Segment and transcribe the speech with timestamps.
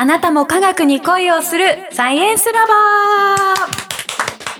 [0.00, 2.72] あなたも科学に恋をするサイエンスラバ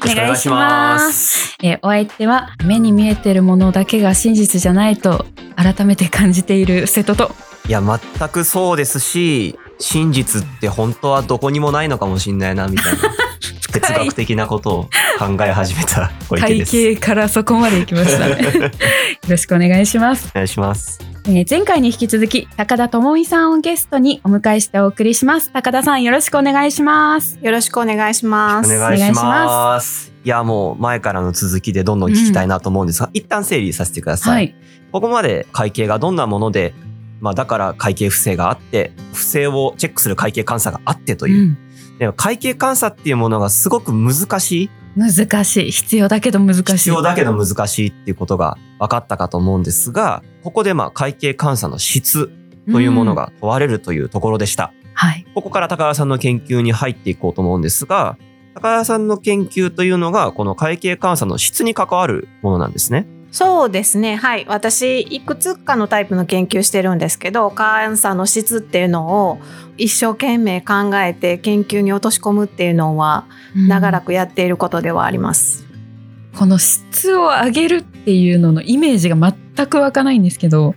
[0.05, 1.57] ーお願いします。
[1.63, 5.25] えーお相手は目に見えてるものだけが真実じゃないと
[5.57, 7.35] 改めて感じている瀬戸と。
[7.67, 12.99] いや全くそうですし真実って本当はどこにもないのかもしんないなみたいな
[13.73, 16.73] 哲学的なことを考え始めた小池です。
[16.73, 18.43] 体型からそこまで行きましたね。
[18.61, 18.71] よ
[19.27, 20.29] ろしくお願いします。
[20.33, 21.10] お願いします。
[21.27, 25.51] えー前回に引き続き高田智美さんをゲストにお迎えしてお送りします。
[25.53, 27.39] 高田さんよろしくお願いします。
[27.43, 28.75] よろしくお願いします。
[28.75, 30.13] お願いします。
[30.25, 34.35] いやもう前からの続きでどんどん聞きたいなと思うんですが、一旦整理させてください。
[34.35, 34.55] はい。
[34.93, 36.75] ここまで会計がどんなもので、
[37.21, 41.43] まあだから会計不正があって、不正をチェックする会計監査があってという。
[41.43, 41.59] うん
[41.99, 44.71] でも会計監査っていうものがすごく難しい。
[44.97, 45.71] 難しい。
[45.71, 46.63] 必要だけど難しい。
[46.79, 52.31] 必要だけど難しいっていうことが分かったかと思うんですが、ここでまあ会計監査の質
[52.73, 53.15] というものん。
[53.15, 54.73] が問われるというところでした。
[54.95, 55.25] はい。
[55.35, 58.19] ここから高田さんの研究に入っていこうと思うんですが、
[58.55, 63.07] 高田さんの研究というのがこの会計監査の質に関わるものなんですね。
[63.33, 64.17] そうですね。
[64.17, 64.45] はい。
[64.49, 69.39] 私、いくつかのタイプの研究してるんですけど、監査の質っていうのを
[69.77, 74.07] 一生懸命考えて研究に落とし込むっていうのは長らく。
[74.07, 75.65] くやっていることではあります。
[76.37, 80.75] この質を上げるっていうののイメージが全く湧かないんですけど、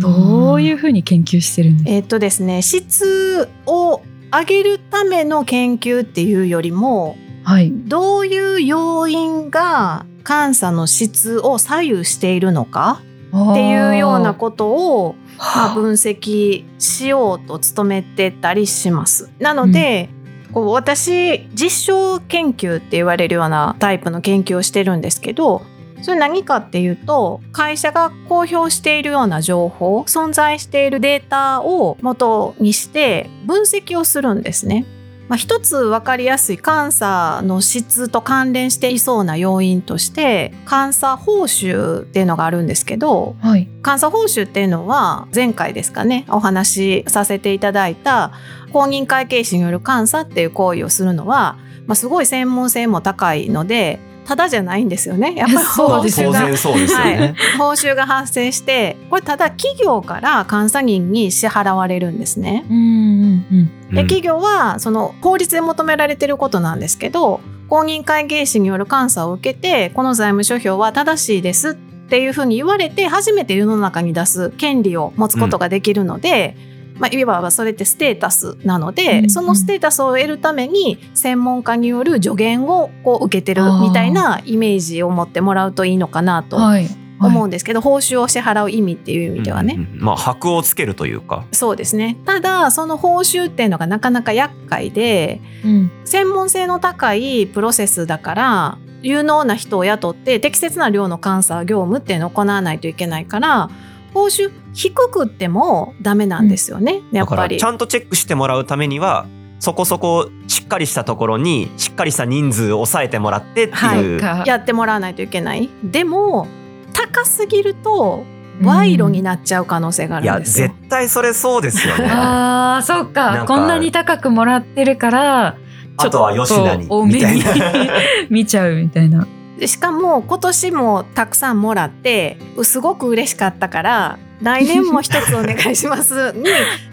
[0.00, 1.90] どういうふうに研究してるんですか？
[1.90, 4.00] えっとですね、質を
[4.32, 7.70] 上げるための研究っていうよりも、はい。
[7.70, 19.28] どういう要因が監査の質を左右しているのかっていうようなことをまあ、分析しようと努めてたりします。
[19.40, 20.08] なので、
[20.52, 25.62] こう私実証研究って言われるようなタイプの研究をしてるんですけど
[26.02, 34.84] それ何かっていうと会社が公表しているような情報存在しているデータを元にして分析をするんですね。
[35.28, 43.66] まあ、一つ分かりやすい監査の質と関連していそうな要因として監査報酬っていうのがあるんですけどはい。
[43.82, 48.32] 監査報酬っていうのは前回ですかねお話しさせていただいた
[48.74, 55.34] 公認会計士による監査っていう行為をするのは、まあ、すごい専門性も高いのでただじゃないんですよね。
[55.34, 57.34] やっぱりそう報酬がですよね当然そうですよね。
[57.58, 62.64] 報酬が発生してこれただ企業から監査人に支払われるんですね。
[62.70, 63.46] うんうん
[63.90, 63.94] うん。
[63.94, 76.56] で企業はその法律で求められてることなんですけど公認会計士による監査を受けてこの財務諸表は正しいですっていうふうに言われて初めて世の中に出す権利を持つことができるので、
[76.98, 86.86] まあ、いわばそれってステータスなので、うんうんそのステータスを得るために専門家による助言をこう受けてるみたいなイメージを持ってもらうといいのかなとはい。
[87.20, 89.74] 思うんですけど、報酬を支払う意味っていう意味ではね。
[89.74, 91.44] うんうんうんまあ箔をつけるというか。
[91.52, 95.90] そうですねただその報酬っていうのがなかなか厄介でうん。
[96.04, 103.70] 専門性の高いプロセスだから有能な人を雇って適切な量の監査業務っていうのを行わないといけないから
[104.14, 109.26] 報酬低くってもダメなんですよね、やだからっぱりちゃんとチェックしてもらうためには
[109.58, 114.20] そこそこしっかりしたところにしっかりした人数を抑えてもらってっていう。
[114.20, 116.48] かやってもらわないといけないでも
[116.92, 118.24] 高すぎると
[118.60, 122.06] 賄賂になっちゃう可能性があいやるんですよ、絶対それそうですよね。
[122.10, 125.56] ああ、そうかなんかこんなに高くもらってるから、
[125.96, 127.46] あとは吉田にみたいな。
[128.30, 129.26] 見ちゃうみたいな。
[129.58, 136.44] でしかも今年もたくさんもらってすごく嬉しかったから来年も一つお願いします に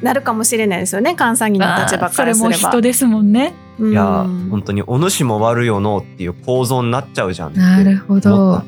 [0.02, 1.16] なるかもしれないですよね。
[1.18, 2.50] 監査人の立場からすれば。
[2.50, 3.54] も人ですもんね。
[3.80, 3.92] うん。
[3.92, 8.62] いや本当にお主も悪よのっていう構造になっちゃうじゃんなるほど。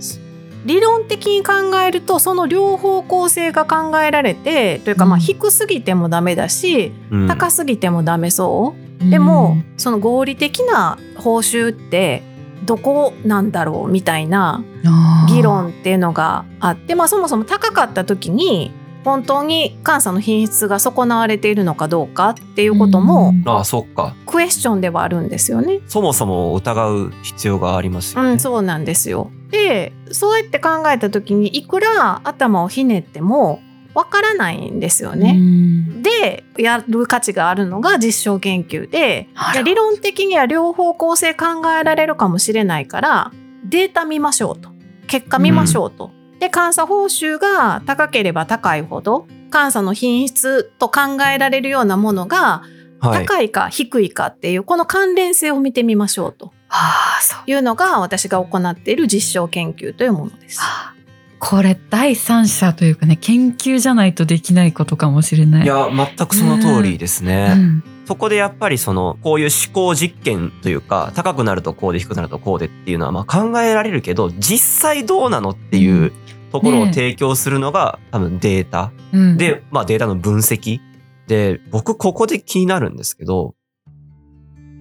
[0.65, 1.53] 理論的に考
[1.85, 7.27] えるとその両方向性が考えられてというかまあうん低すぎてもダメだし、うん。
[7.27, 9.09] 高すぎてもダメそう。
[9.09, 12.21] でも、その合理的な報酬って
[12.65, 18.71] どこなんだろうみたいなうん議論っていうのがあって、まあ、そもそも高かった時に
[19.03, 24.15] 本当に監査の品質が損なわれているのかどうかっていうこともうんああそっか。
[24.25, 25.81] クエスチョンではあるんですよね。
[25.87, 28.31] そもそも疑う必要がありますよね。
[28.31, 29.31] うん、そうなんですよ。
[29.49, 33.61] でそうやって考えた時にいくら頭をひねっても
[33.93, 35.33] わからないんですようね。
[35.33, 39.27] んでやる価値があるのが実証研究で
[39.63, 41.45] 理論的には両方向性考
[41.79, 43.31] えられるかもしれないから
[43.65, 44.69] データ見ましょうと
[45.07, 46.11] 結果見ましょうと。
[46.39, 52.63] で監査報酬が高ければ高いほど監査の品質と考えられるようなものが
[52.99, 53.25] はい。
[53.25, 57.49] 高いか低いかっていうこの関連性を見てみましょうとああ、そう。
[57.49, 60.59] いうのが私が行っている実証研究というものです。
[60.61, 60.93] あ
[61.41, 65.63] これ第三者というかね研究じゃないとできないことかもしれない。
[65.63, 67.53] いや全くその通りですね。
[67.57, 67.83] うん。
[68.05, 76.11] そこでやっぱりそのこういう思考実験というか高くなるとこうで低くなるとこうでっていうのはまあ考えられるけど実際どうなのっていう
[76.51, 78.91] ところを提供するのが多分データ。
[79.11, 80.79] うん、で、まあ、データの分析。
[81.27, 83.55] で僕ここで気になるんですけど、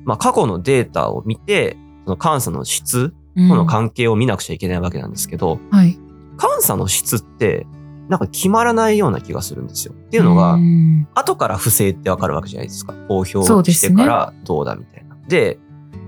[0.05, 3.49] まあ、過去のデータを見てその監査の質うん。
[3.49, 5.99] との関係を見なくちゃいけないわけなんですけど、はい、
[6.41, 7.67] 監査の質って
[8.09, 9.95] なんか決まらないような気がするんですよ。
[9.95, 12.93] っていうのが、ん後から不正ってわかるわけじゃないですか。
[13.09, 15.17] 公表してからどうだみたいな。
[15.29, 15.59] で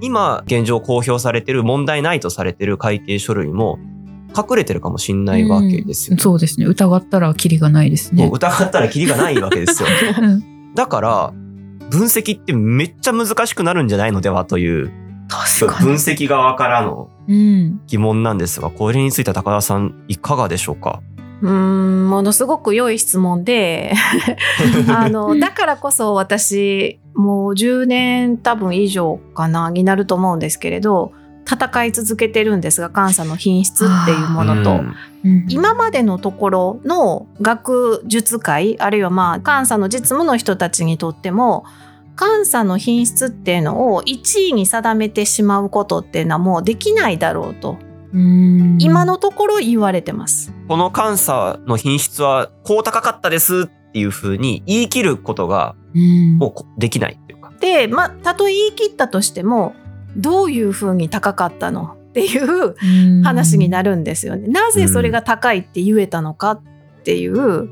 [0.01, 3.79] 今現状公表されてる問題ないとされてる会計書類も
[4.37, 8.29] 隠れてるかもしんないわけですよ、うんそうですね疑ったらキリがないですね。
[8.33, 9.89] 疑ったらキリがないわけですよ。
[10.21, 11.33] うんだから
[11.91, 14.91] 分析ってめっちゃ難しくなるんじゃないのではという。
[15.79, 21.03] 分析側からのうん、疑問なんですがこれについては高田さんいかがでしょうか？
[21.41, 23.95] うーんものすごく良い質問で
[24.89, 31.13] あのだからこそ私もう10年多分以上かなになると思うんですけれど
[31.45, 34.95] 戦い続けてるんですが監査の品質っていうものと、うん。
[35.25, 35.47] うん。
[35.49, 41.65] 今までのところの学術会あるいはまあ監査の実務の人たちにとっても
[42.19, 47.79] 監査の品質っていうのを1位に定めてしまうことっていうのはもうできないだろうと
[48.13, 50.53] うん今のところ言われてます。
[50.69, 57.53] この監査の品質はこう高かったですっていうふうに言い切ることがうんもうこできないっていうか。
[57.61, 59.75] でまあたとえ言い切ったとしても
[60.17, 64.47] どういうふうに高かったのっていううん話になるんですよね。
[64.49, 66.63] なぜそれが高いって言えたのかっ
[67.05, 67.69] ていう、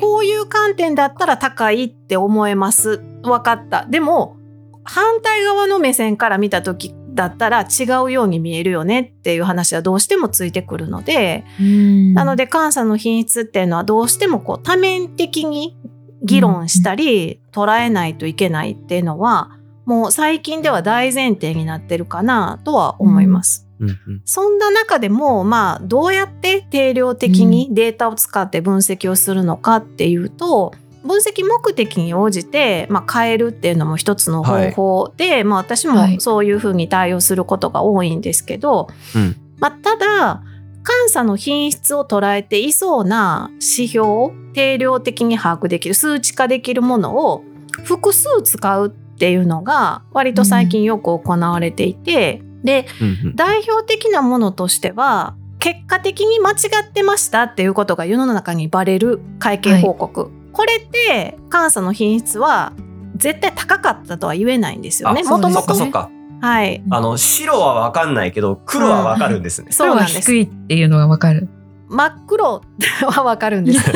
[0.00, 2.98] こういう観点だったら高いって思えます。
[3.22, 3.86] 分かった。
[3.86, 4.36] でも、
[4.84, 15.76] 反対側の目線から見た時だったら違うように見えるよねっていう話はどうしてもついてくるので、うんなので監査の品質っていうのはどうしてもこう多面的に
[16.22, 19.50] 議論したり捉えないといけないっていうのは、
[19.86, 23.69] もう最近では大前提になってるかなとは思います。
[23.80, 24.22] うんうん。
[24.24, 30.72] そんな中でも、まあ、どうやって定量的にデータを使って分析をするのかっていうと、
[31.02, 36.20] 分析目的に応じて、まあ、変えるっていうのも一つの方法で、まあ、私もはい。
[36.20, 39.36] そういうふうに対応することが多いんですけど、うん。
[39.58, 40.42] まあ、ただ
[40.86, 47.44] 監査の品質を捉えていそうな指標を定量的に把握できる数値化できるものを
[47.84, 56.54] 複数使うっていうのが割と最近よく行われていて、でうんうん代表的なものとしては結果的に間違
[56.88, 62.72] ってましたっていうことが世の中にバレる会計報告、これって監査の品質は
[63.16, 65.22] 絶対高かったとは言えないんですよね。
[65.24, 66.10] あもとそもと。
[66.40, 66.82] はい。
[66.90, 69.70] あの白はわかんないけど黒はわかるんですね。
[69.72, 70.38] そうなんです低。
[70.38, 71.48] いっていうのがわかる。
[71.88, 72.62] 真っ黒
[73.10, 73.92] はわかるんです。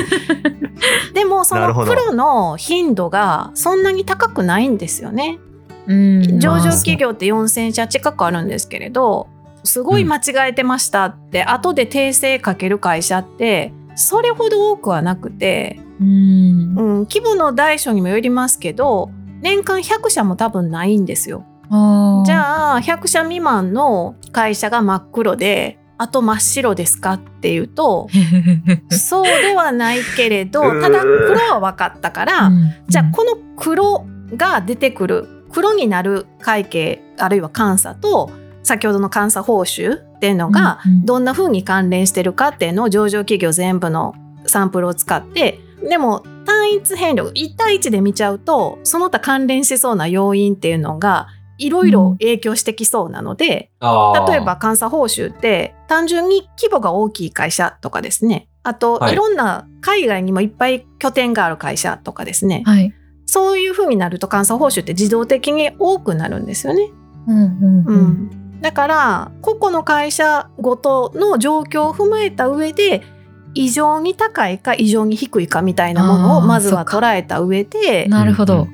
[1.14, 5.38] でもその黒の頻度がそんなに高くないんですよね。
[5.86, 6.40] うん。
[6.40, 9.28] 上場まあ企業って4000社近くあるんですけれど
[9.64, 16.06] すごい間違えてましたって、後で訂正かける会社ってそれほど多くはなくて、うん。
[16.06, 19.10] うん、規模の大小にもよりますけど
[19.40, 21.44] 年間100社も多分ないんですよ。
[22.26, 28.08] じゃあ100社未満の会社が真っ黒であと真っ白ですかっていうと
[28.90, 32.74] そうではないけれど ただ黒は分かったから、うん。
[32.88, 34.06] じゃあこの黒
[34.36, 38.30] が出てくる黒になる会計あるいは監査と
[38.64, 41.06] 先ほどの監査報酬っていうのがうんうん。
[41.06, 44.14] どんな風に関連してるかっていうのを上場企業全部の
[44.46, 54.30] サンプルを使ってでも単一変量1対1で見ちゃうとその他関連しそうな要因っていうのがいろいろ影響してきそうなので、あー。
[54.30, 58.48] 例えば監査報酬って単純に規模が大きい会社とかですね。
[58.64, 59.12] あと、はい。
[59.12, 62.92] い、ろんな海外にもいっぱい拠点がある会社とかですね、はい。
[63.26, 66.90] そういう風になると監査報酬って自動的に多くなるんですよね。
[67.26, 68.04] うんうんううん。
[68.58, 73.02] ん、だから個々の会社ごとの状況を踏まえた上で
[73.54, 78.66] 異常に高いか異常に低いかみたいなものをまずは捉えた上でなるほど。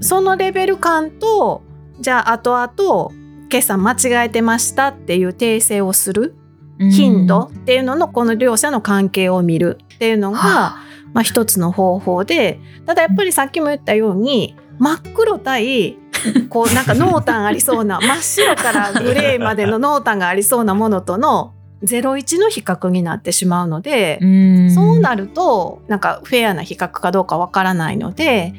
[0.00, 1.62] そのレベル感と
[2.00, 6.34] じゃあ後々決算間違えてましたっていう訂正をする
[6.78, 15.98] 頻度っていうののこの両者の関係を見るっていうのが、はまあ、一つの方法でただやっぱりさっきも言ったように真っ黒対
[16.48, 21.52] こうなんか濃淡ありそうな 真っ白からグレーまでの濃淡がありそうなものとの
[21.84, 24.70] 01の比較になってしまうので、うん。
[24.70, 28.54] そうなるとなんかフェアな比較かどうかわからないので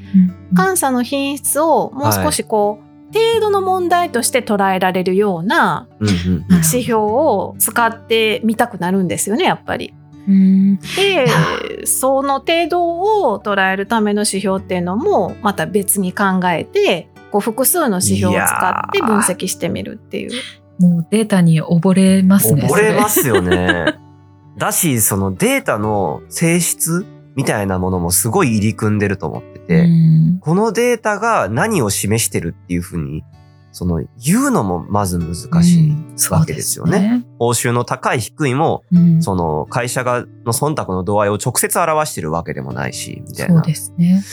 [0.51, 0.55] うん。
[0.55, 9.93] 監査の品質をもう少しこう、程度の問題として捉えられるような指標を使ってみたくなるんですよねやっぱり。
[10.27, 20.31] うんでその程度を捉えるための指標っていうのもまた別に考えてこう複数の指標を使って分析してみるっていう。
[20.79, 22.67] もうデータに溺れますね。
[22.69, 23.95] 溺れますよね。
[24.57, 27.05] だし、そのデータの性質
[27.35, 33.23] みたいなものもすごい入り組んでると思ってて、うんこのデータが何を示してるっていうふうに、
[33.71, 35.93] その言うのもまず難しい
[36.31, 37.23] わけですよね。
[37.37, 43.55] 報酬の高い低いも、うんその会社がの忖度の度合いを直接表してるわけでもないし、みたいな。
[43.55, 44.23] そうですね。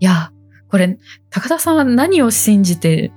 [0.00, 0.30] いや、
[0.70, 0.98] これ、
[1.30, 3.12] 高田さんは何を信じて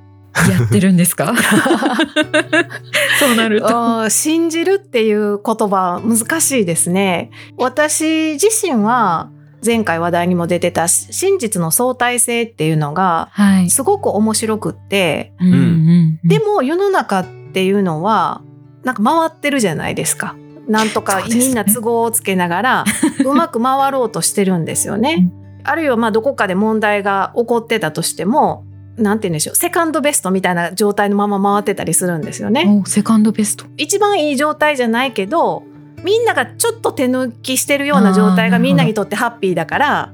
[0.49, 1.33] やってるんですか？
[3.19, 4.09] そうなると。
[4.09, 7.31] 信じるっていう言葉難しいですね。
[7.57, 9.31] 私自身は
[9.65, 13.69] 前回話題にも出てた真実の相対性っていうのがはい。
[13.69, 18.41] すごく面白くって、うんうんでも世の中っていうのは
[18.83, 20.35] なんか回ってるじゃないですか。
[20.67, 22.85] なんとかみんな都合をつけながら
[23.25, 25.31] うまく回ろうとしてるんですよね。
[25.63, 28.65] あるいはまあどこかで問題が起こってたとしても
[28.97, 32.81] なんて言うんでしょうセカンドベストみたいな状態のまま回ってたりするんですよね。
[32.83, 33.65] おセカンドベスト。
[33.77, 35.63] 一番いい状態じゃないけど
[36.03, 40.13] みんながちょっと手抜きしてるような状態がみんなにとってハッピーだから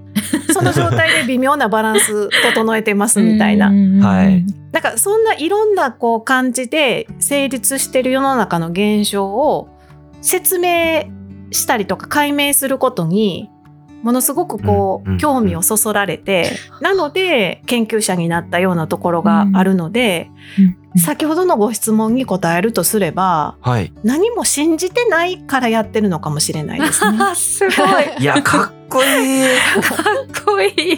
[0.53, 3.67] その状態で微妙なバランス整えてますみたいな。
[3.67, 4.45] はい。
[4.71, 9.69] なんかそんないろんなこう感じで成立してる世の中の現象を
[10.21, 11.05] 説明
[11.51, 13.49] したりとか解明することに
[14.05, 23.91] ものすごくこう興味をそそられて なので研究者になったようなところがあるのでうん先ほどのご質問に答えるとすればはい。
[24.05, 27.17] 何も信じてないからやってるのかもしれないですね。
[27.35, 28.05] すごい。
[28.17, 29.43] いや、かっこいい。
[29.81, 30.93] かっこいい。
[30.93, 30.97] い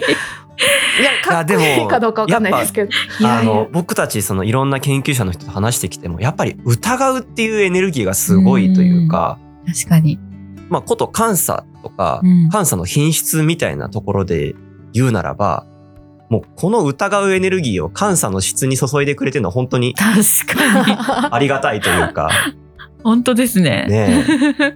[1.24, 2.90] かっこいいかどうかわかんないですけど。
[3.24, 10.20] あの僕たちそのいろんな研究者の人と話してきてもやっぱり疑うっていうエネルギーがすごいというか、確かに。
[10.68, 14.54] まあこと監査とか、うん監査の品質みたいなところで
[14.92, 15.66] 言うならば
[16.28, 20.96] もうこの疑うエネルギーを監査の質に注いでくれてるのは本当に確かに。
[21.30, 22.30] ありがたいというか
[23.02, 23.86] 本当ですね。
[23.88, 24.24] ね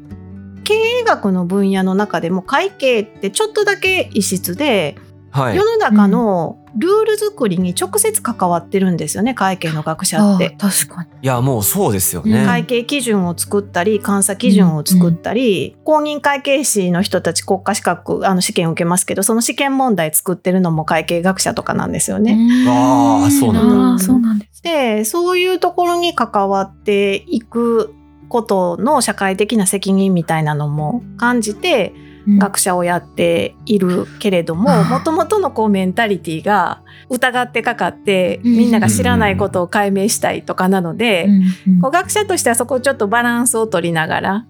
[0.65, 4.97] 経営学の分野の中でも会計ってちょっとだけ異質で
[5.31, 10.57] はい世の中のルール作りに直接関わってるんですよね会計の学者あって。
[10.59, 11.11] 確かに。
[11.23, 22.37] いやもうそうですようんね、会計基準を作ったり監査基準を作ったり、公認会計士の人たち国家資格あの試験を受けますけどその試験問題作ってるのも会計学者とかなんですよね。
[22.69, 24.63] あーそうなんだそうなんです。
[24.63, 27.95] でそういうところに関わっていく
[28.29, 38.53] ことの社会的な責任みたいなのも感じてうん学者をやっているけれどももともとのこうメンタリティが疑ってかかってうん。
[38.63, 44.47] みんなが知らないことを解明したいとかなので、うんうんこう学者としてはそこをちょっとバランスを取りながら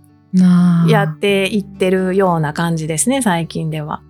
[0.89, 4.03] やっていってるような感じですね最近では。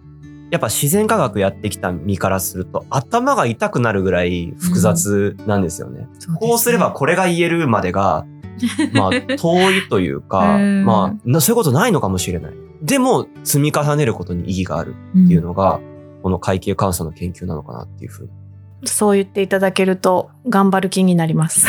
[0.53, 6.03] やっぱ自然科学やってきた身からすると頭が痛くなるぐらい複雑なんですよね。
[6.03, 6.37] そうですね。
[6.41, 8.27] こうすればこれが言えるまでが、
[8.93, 12.53] まあ、遠いというか、うんまあな、そういうことないのかもしれない。
[12.83, 15.81] でも、積み重ねることに意義があるうんっていうのが、
[16.23, 18.31] この会計監査の研究なのかなっていうふうに。
[18.85, 21.67] そう言っていただけると頑張る気になります。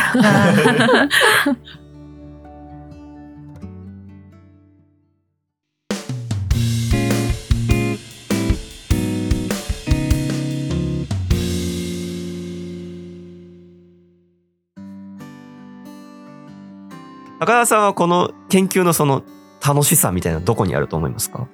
[17.43, 19.23] あ高田さんはこの研究のその
[19.65, 21.47] 楽しさみたいなのどこにあると思いますか？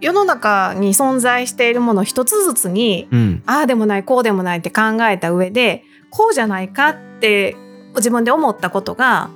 [0.00, 3.42] 世の中に存在しているもの一つずつにうん。
[3.46, 7.56] ああでもないこうでもないって考えた上でこうじゃないかって
[7.96, 9.30] 自分で思ったことが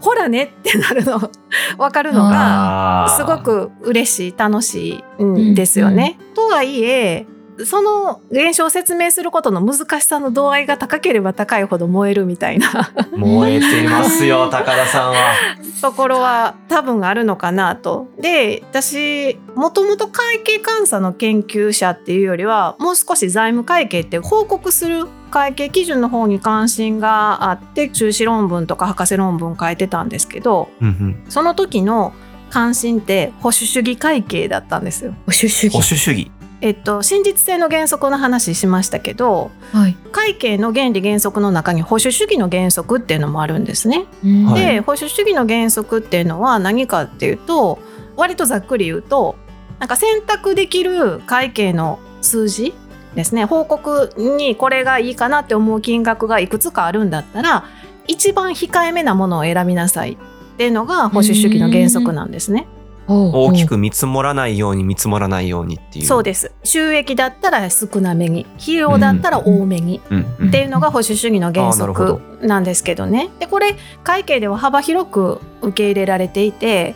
[0.00, 1.18] ほらねってなるの
[1.78, 3.38] 分かるのがすご。
[3.38, 6.18] く嬉しい楽しいんですよね。
[6.34, 7.26] とはいえ
[7.66, 15.34] その現象を説明することの難しさの度合いが高ければ高いほど燃えるみたいな燃えてますよ、 高田さんは。
[15.80, 18.08] ところは多分あるのかなと。
[18.20, 32.12] で私もともと会計監査の研究者っていうよりはもう少し財務会計って報告する会計基準の方に関心があって修士論文とか博士論文書いてたんですけどうんうんその時の
[32.50, 35.12] 関心って保守主義会計だったんですよ。
[35.12, 36.30] 保守主義保守主義。
[36.62, 44.06] えっと、真実性の原則の話しましたけどはい会計の原理原則の中に保守主義の原則っていうのもあるんですね。
[44.46, 47.78] はいで保守主義の原則っていうのは何かっていうと
[48.16, 49.36] 割とざっくり言うと
[49.78, 52.74] なんか選択できる会計の数字
[53.14, 57.64] ですね報告にこれがいいかなって思う金額がいくつかあるんだったら
[58.06, 60.16] 一番控えめなものを選びなさいっ
[60.56, 62.66] ていうのが保守主義の原則なんですね。
[63.10, 66.04] 大きく見積もらないように見積もらないようにっていう。
[66.06, 66.52] そうです。
[66.62, 70.00] 収益だったら少なめに費用だったら多めに、
[70.46, 73.30] っていうのが保守主義の原則なんですけどね。
[73.40, 76.94] でこれ会計では幅広く受け入れられていて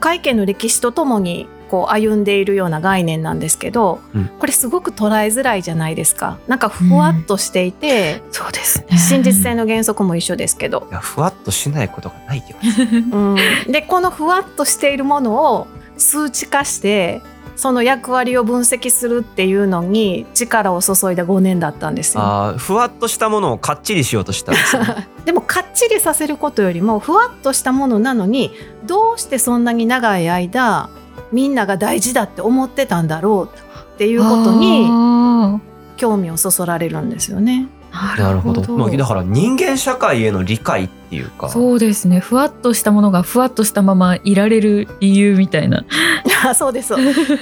[0.00, 8.98] 会計の歴史とともにこう歩んでいるような概念なんですけど、うんこれすごく捉えづらいじゃないですかなんかふわっとしていて、そうですね。
[8.98, 12.56] 真実性の原則も一緒ですけど、いやふわっとしないことがないよ。
[13.10, 15.66] うん、でこのふわっとしているものを
[15.96, 17.22] 数値化して
[17.56, 22.22] その役割を分析するっていうのに力を注いだ5年だったんですよ。
[22.22, 25.08] あーふわっとしたものをかっちりしようとしたんですよね。
[25.24, 28.52] でもかっちりさせることよりもふわっとしたものなのに
[28.86, 30.90] どうしてそんなに長い間
[31.34, 33.58] みんなが大事だって思ってたんだろう
[33.94, 35.60] っていうことにあ
[35.96, 37.68] 興味をそそられるんですよね。
[37.90, 38.76] ーなるほど。
[38.76, 41.48] まあだから人間社会への理解っていうか。
[41.48, 42.20] そうですね。
[42.20, 45.84] ふわっとしたものがふわっとしたままいられる理由みたいな。
[46.54, 46.94] そうです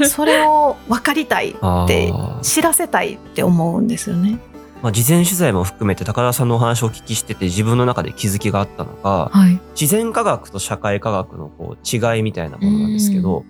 [0.09, 4.39] それを分かりたいあってー知らせたいって思うんですよね。
[4.83, 9.61] まあ、事前取材も含めて高田さんのお話をお聞きしてて自分の中で気づきがあったのがはい。
[9.81, 13.45] 自然科学と社会科学のこう違いみたいなものなんですけど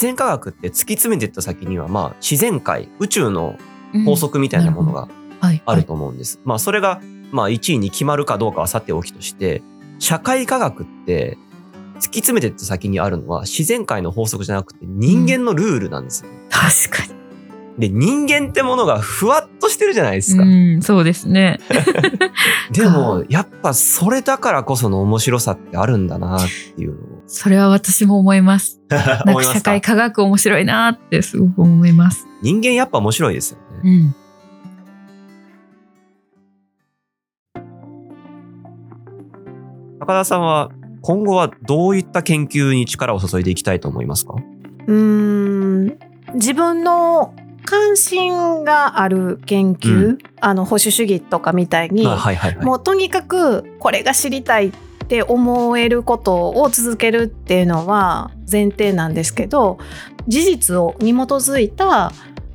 [0.00, 3.58] 自然科学って突き詰めていった先にはまあ自然界宇宙の
[4.06, 5.08] 法則みたいなものが
[5.40, 5.62] はい。
[5.66, 6.40] あると思うんです。
[6.44, 7.00] まあそれが
[7.32, 9.62] まあ1位に決まるかどうかはさておきとして
[9.98, 11.36] 社会科学って
[11.96, 16.30] 突き詰めていった先にあるのは自然界の法則じゃなくて人間のルールなんですよ。
[16.48, 17.20] 確かに。
[17.78, 20.42] で人間ってものがふわっとしてるじゃないですか。
[20.42, 21.60] うん、そうですね。
[22.72, 26.40] でも やっぱそれだからこその面白さってあるんだなっ
[26.76, 28.80] ていうのをそれは私も思います。
[28.90, 32.26] なんかか社会科学面白いなってすごく思います。
[32.42, 33.88] 人間やっぱ面白いですよね。
[33.88, 34.14] うん。
[40.00, 40.70] 高田さんは
[41.02, 44.34] 今後はどういった研究に力を注いでいきたいと思いますか？
[44.88, 45.98] うーん
[46.34, 47.32] 自分の
[47.64, 52.64] 関心がある研究、うあの保守主義とかみたいに、あはいはいはい。
[52.66, 54.72] もうとにかくこれが知りたいっ
[55.10, 59.78] て思えることを続けるっていうのは前提なんですけど
[60.28, 62.12] 事実をに基づいた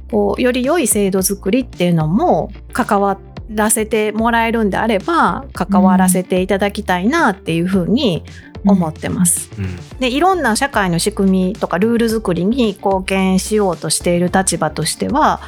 [0.09, 8.23] こうより良い制度作りっていうのも関わらせてもらえるんであれば関わらせていただきたいなっていうふうに
[8.65, 9.51] 思ってます。
[9.59, 15.39] うんでいろんな社会の仕組みとかルール作りに貢献しようとしている立場としては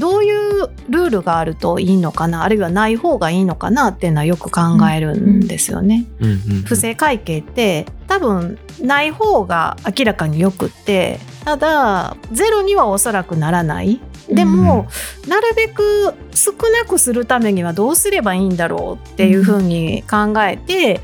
[0.00, 4.60] どういうルールがあるといいのかなあるいはない方がいいのかなっていうのはよく考
[4.92, 6.06] えるんですよね。
[6.20, 14.00] うんうん不正会計って多分ない方が明らかによくってただゼロにはおそらくならない。
[14.28, 14.86] でも、
[15.26, 21.00] なるべく少なくするためにはどうすればいいんだろうっていうふうに考えて、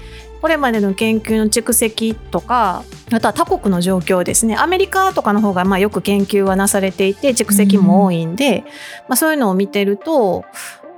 [0.46, 4.54] これまでの研究の蓄積とかあとは他国の状況ですね。
[4.54, 8.62] アメリカとかの方がまあよく研究はなされていて蓄積も多いんで、
[9.08, 10.44] まあ、そういうのを見てると、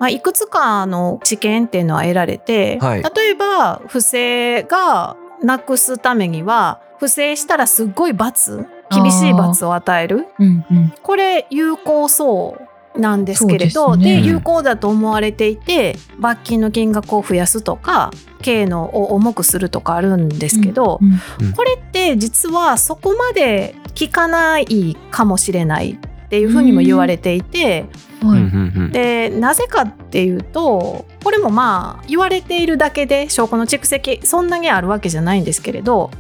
[0.01, 3.03] まあ、いくつかの知見っていうのは得られて、はい。
[3.03, 10.27] 例えば不正がなくすためには不正したらすっごい罰厳しい罰を与える。
[10.39, 10.95] うんうん。
[11.03, 12.67] これ有効そう
[12.99, 14.21] なんですけれどね。
[14.21, 18.11] で有効だと思われていて罰金の金額を増やすとか
[18.43, 27.87] 刑のを重くするとかあるんですけど、うんこれって実はそこまで効かないかもしれないっていうふうにも言われていて、
[28.23, 28.41] はい。
[28.41, 28.93] うんうんうん。
[28.93, 36.11] でなぜかっていうとこれもまあ言われているだけで証拠の蓄積そんなにあるわけじゃないんですけれど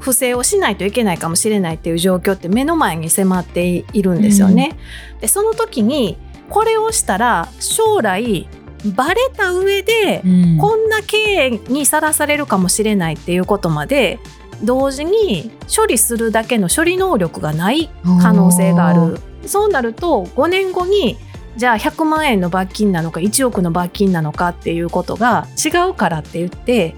[0.00, 4.76] 不正をしないといけないかもしれないっていう状況って目の前に迫っているんですよね。
[5.20, 6.16] でその時に
[6.50, 8.48] これをしたら将来
[8.94, 10.58] バレた上でうん。
[10.58, 14.18] こんな刑にさらされるかもしれないっていうことまで
[14.62, 19.20] 同時に処理するだけの処理能力がない可能性がある。
[19.46, 21.16] そうなると5年後に
[21.56, 26.94] じゃあ100万円の罰金なのか1億の罰金なのかっていうことが違うからって言って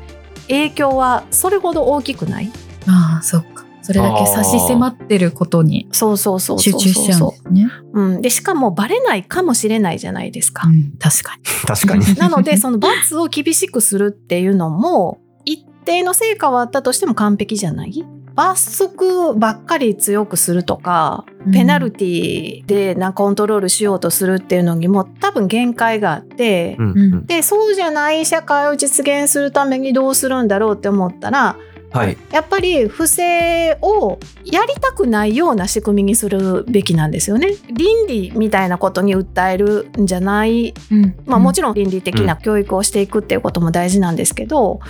[0.49, 2.51] 影響はそれほど大きくない。
[2.87, 3.60] ああ、そっか。
[3.83, 7.69] それだけ差し迫ってることにそうそうそうそう集中しちゃうんですね。
[7.93, 10.69] う、うん、でしかもバレないかもしれないじゃないですか。
[10.69, 11.43] うん、確かに。
[11.67, 12.15] 確かに。
[12.17, 18.05] なのでその罰を厳しくするっていうのも一定の成果はあったとしても完璧じゃない？
[18.37, 31.57] 罰則ばっかり強くするとかペナルティでなコントロールしようとするっていうのにも多分限界があって、うんうんでそうじゃない社会を実現するためにどうするんだろうって思ったら
[31.91, 32.17] はい。
[32.31, 37.55] やっぱり不正をやりたくないような仕組みにするべきなんですよね。
[37.73, 41.15] 倫理みたいなことに訴えるんじゃない、うん。
[41.27, 44.81] まあ、もちろろん倫理的な教育をしていくっていうことも大事なんですけど、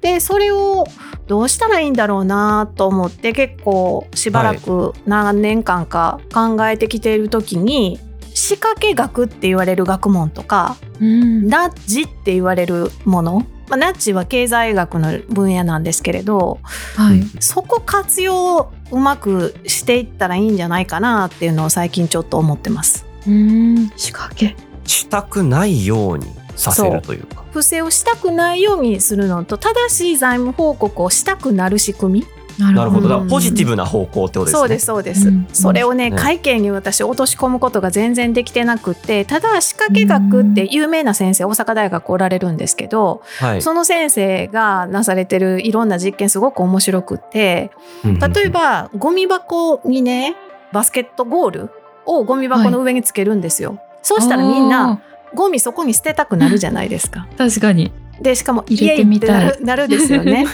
[0.00, 0.86] でそれを
[1.26, 7.98] どうしたらいいんだろうなと思って結構しばらく何年間か考えてきている時に、
[8.34, 11.48] 仕掛け学って言われる学問とかん、うん。
[11.48, 16.58] ナッジって言われるもの、まあ、ナッジは経済学の分野なんですけれど
[16.96, 23.06] はい、そこ活用うまくしていったらいいんじゃないかなっていうのを最近ちょっと思ってます。
[23.26, 23.92] うん。
[23.96, 24.54] 仕掛け。
[24.84, 27.44] したくないようにさせるというか。
[27.52, 32.26] 不正をしたくないようにするのと正しい財務報告をしたくなる仕組み
[32.58, 33.08] ななるほど。
[33.08, 34.58] だポジティブな方向ってことですね。
[34.58, 43.62] そうですそうです、うんそれをねね会計に私落とし込むことが全然できてなくってただ仕掛け学って有名な先生大阪大学おられるんですけど、はい。
[43.62, 47.70] その先生がなされてるいろんな実験すごく面白くって
[48.04, 50.36] 例えばゴミ箱にね
[50.72, 51.70] バスケットゴール
[52.06, 53.78] をゴミ箱の上につけるんですよ。
[54.02, 55.00] そうしたらみんな
[55.34, 57.26] ゴミそこに捨てたくなるじゃないですか。
[57.38, 60.46] 確かにでしかも入れてみたいなるですよね。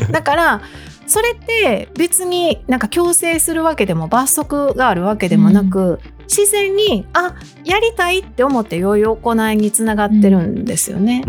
[0.00, 0.60] うんだから
[1.06, 11.22] それって別になんか強制するわけでも罰則があるわけでもなく、自然にあやりたいって思って良い行いにつながってるんですよね。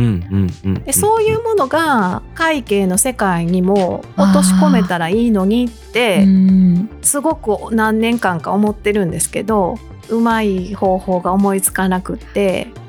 [0.92, 6.90] そういうものが会計の世界にも落とし込めたらいいのにってうん。
[7.02, 9.78] すごく何年間か思ってるんですけど
[10.10, 12.87] うまい方法が思いつかなくっては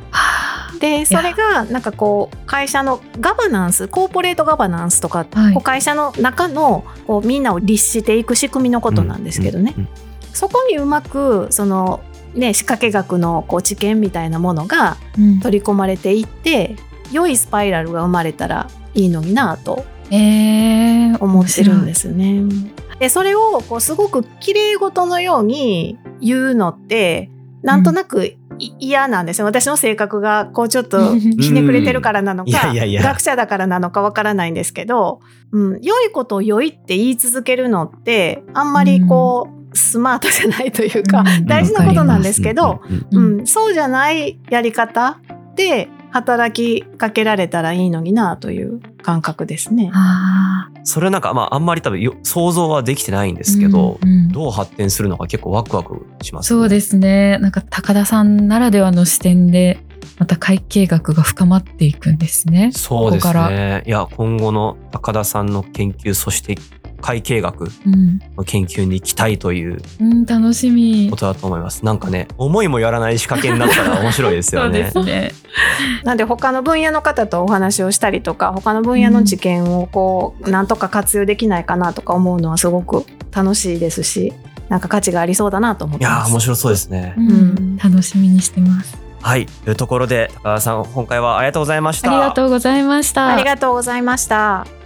[0.81, 5.55] でそれがなんかこう会社のガバナンスコーポレートガバナンスとか、はい。
[5.55, 9.89] こう会社の中のこうみんなを律していく仕組みのことなんですけどね、うんうん
[10.39, 12.01] そこにうまくその、
[12.33, 15.41] ね、仕掛け学のこう知見みたいなものがうん。
[15.41, 16.77] 取り込まれていって
[17.11, 22.03] 良いスパイラルが生まれたらいいのになとえー、思ってるんです。
[22.03, 22.43] すね。
[23.01, 27.31] でそれをこうすごく綺麗事のように言うのって
[27.63, 29.47] なんとなくい嫌なんですよ。
[29.47, 35.21] 私の性格がこうちょっとひねくれてるからなのか学者だからなのかわからないんですけど、
[35.53, 41.47] うん、良いことを良いって言い続けるのってあんまりこう、スマートじゃないというか、うん。
[41.47, 42.81] 大事なことなんですけど、
[43.13, 43.47] うん。
[43.47, 45.21] そうじゃないやり方
[45.57, 49.91] で働きかけられたらいいのになという感覚ですね。
[49.95, 59.81] あそれなんかまああんまり多分よ想像はできてないんでーすけど、うんうんどう発展するのか結構ワクワクします、そうですねなんか高田さんならではの視点で
[60.19, 62.71] また会計学が深まっていくんですね。
[62.73, 63.85] そうですここからね。
[63.87, 66.57] いや今後の高田さんの研究そして
[67.01, 71.85] 会計学うん、の研究に期待といううん、楽しみことだと思います。
[71.85, 74.91] なんかね思いもやらない仕掛けになったら面白いですよね。
[74.93, 75.49] そうですね。
[76.05, 84.33] なんで他の分野の方とお話をしたりとか他の分野の知見をこうなんとか活用できないかなとか思うのはすごく楽しいですし
[84.69, 86.29] なんか価値がありそうだなと思っいやてます。
[86.31, 87.15] ー面白そうですね。
[87.17, 88.99] うんうん楽しみにしてます。
[89.21, 92.11] はいというところで高田さん今回はありがとうございました。
[92.11, 93.35] ありがとうございました。
[93.35, 94.78] ありがとうございました。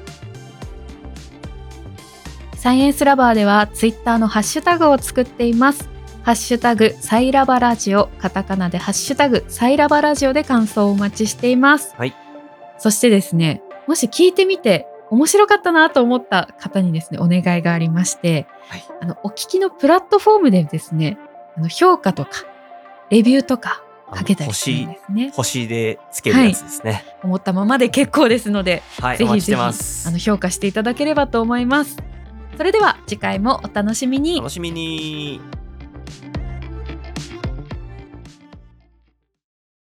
[2.62, 5.90] サイエンスラバーではツイッターのハッシュタグを作っています。
[6.22, 11.92] ハッシュタグサイラバラジオ、カタカナでハッシュタグサイラバラジオで感想をお待ちしています。
[11.98, 12.14] はい。
[12.78, 21.18] そしてですね、もし聞いてみて面白かったなと思った方にですね、お願いがありまして、はいあの、お聞きのプラットフォームでですね、
[21.56, 22.30] あの評価とか、
[23.10, 23.82] レビューとか
[24.14, 25.32] かけたりするんですね。
[25.34, 27.04] 星でつけるやつですね。
[27.24, 29.60] 思ったままで結構ですので、はい、ぜひぜひ。
[29.60, 29.72] あ
[30.12, 31.96] の評価していただければと思います。
[32.56, 34.50] それでは次回もお楽しみに楽。
[34.50, 35.61] しみに。